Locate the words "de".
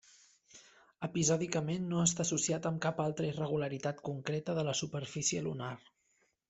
4.61-4.69